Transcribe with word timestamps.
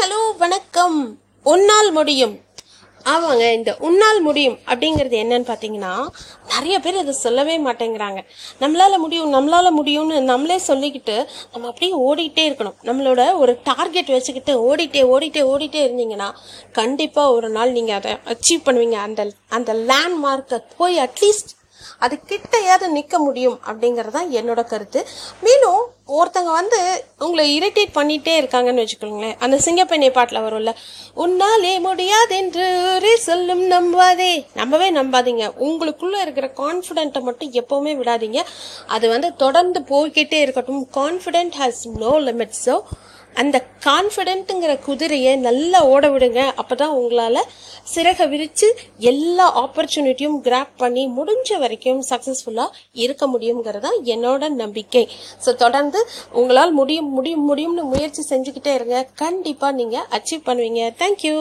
Hello 0.00 0.18
வணக்கம். 0.38 0.96
உன்னால் 1.42 1.88
முடியும். 1.92 2.34
ஆமாங்க 3.12 3.44
இந்த 3.54 3.76
உன்னால் 3.86 4.20
முடியும் 4.26 4.58
அப்படிங்கிறது 4.66 5.16
என்னன்னு 5.22 5.46
பார்த்தீங்கன்னா 5.50 5.92
நிறைய 6.52 6.80
பேர் 6.84 6.98
அதை 7.02 7.12
சொல்லவே 7.12 7.54
மாட்டேங்கிறாங்க. 7.58 8.20
நம்மளால் 8.60 8.96
முடியும் 9.04 9.34
நம்மளால் 9.36 9.70
முடியும்னு 9.78 10.20
நம்மளே 10.20 10.58
சொல்லிக்கிட்டு 10.66 11.16
நம்ம 11.52 11.68
அப்படியே 11.70 11.92
ஓடிக்கிட்டே 12.06 12.44
இருக்கணும். 12.48 12.78
நம்மளோட 12.88 13.36
ஒரு 13.42 13.54
டார்கெட் 13.70 14.14
வச்சுக்கிட்டு 14.16 14.54
ஓடிட்டே 14.68 15.02
ஓடிட்டே 15.14 15.44
ஓடிட்டே 15.52 15.82
இருந்தீங்கன்னா 15.86 16.30
கண்டிப்பாக 16.80 17.36
ஒரு 17.38 17.50
நாள் 17.58 17.76
நீங்கள் 17.78 17.96
அதை 18.00 18.12
அச்சீவ் 18.34 18.66
பண்ணுவீங்க. 18.68 18.98
அந்த 19.08 19.30
அந்த 19.48 19.74
லேண்ட்மார்க்கை 19.90 20.60
போய் 20.76 20.98
அட்லீஸ்ட் 21.06 21.54
அது 21.98 22.20
கிட்டையாவது 22.28 22.88
நிற்க 22.88 23.18
முடியும் 23.18 23.60
அப்படிங்கிறது 23.66 24.10
தான் 24.10 24.30
என்னோட 24.30 24.64
கருத்து. 24.64 25.06
மேலும் 25.40 25.80
ஒருத்தங்க 26.08 26.50
வந்து 26.52 27.04
உங்களை 27.18 27.60
இரிட்டேட் 27.60 27.96
பண்ணிட்டே 27.96 28.34
இருக்காங்கன்னு 28.40 28.84
வச்சுக்கோங்களேன். 28.84 29.36
அந்த 29.38 29.56
சிங்கப்பெண்ணை 29.64 30.10
பாட்டில் 30.10 30.44
வரும்ல 30.44 30.72
உன்னாலே 31.16 31.72
முடியாதென்று 31.86 32.66
ஒரே 33.08 33.18
சொல்லும் 33.26 33.62
நம்பாதே. 33.72 34.32
நம்பவே 34.58 34.86
நம்பாதீங்க. 34.96 35.44
உங்களுக்குள்ள 35.66 36.16
இருக்கிற 36.24 36.46
கான்ஃபிடென்ட்டை 36.58 37.20
மட்டும் 37.26 37.52
எப்பவுமே 37.60 37.92
விடாதீங்க. 38.00 38.40
அது 38.94 39.06
வந்து 39.12 39.28
தொடர்ந்து 39.42 39.80
போய்கிட்டே 39.90 40.38
இருக்கட்டும். 40.44 40.82
கான்ஃபிடென்ட் 40.96 41.54
ஹாஸ் 41.60 41.80
நோ 42.02 42.12
லிமிட்ஸோ 42.26 42.64
ஸோ 42.64 42.74
அந்த 43.42 43.56
கான்ஃபிடென்ட்டுங்கிற 43.86 44.72
குதிரையை 44.86 45.32
நல்லா 45.46 45.80
ஓட 45.92 46.08
விடுங்க. 46.14 46.42
அப்பதான் 46.62 46.96
உங்களால் 46.98 47.40
சிறக 47.92 48.26
விரித்து 48.32 48.68
எல்லா 49.12 49.46
ஆப்பர்ச்சுனிட்டியும் 49.62 50.38
கிராப் 50.48 50.74
பண்ணி 50.82 51.04
முடிஞ்ச 51.18 51.58
வரைக்கும் 51.64 52.02
சக்ஸஸ்ஃபுல்லாக 52.10 52.76
இருக்க 53.04 53.26
முடியுங்கிறதா 53.34 53.92
என்னோட 54.16 54.50
நம்பிக்கை. 54.62 55.04
ஸோ 55.46 55.56
தொடர்ந்து 55.64 56.02
உங்களால் 56.42 56.74
முடியும் 56.80 57.10
முடியும் 57.20 57.46
முடியும்னு 57.52 57.86
முயற்சி 57.94 58.24
செஞ்சுக்கிட்டே 58.32 58.74
இருங்க. 58.80 59.00
கண்டிப்பாக 59.24 59.78
நீங்கள் 59.80 60.06
அச்சீவ் 60.18 60.46
பண்ணுவீங்க. 60.50 60.82
தேங்க்யூ 61.02 61.38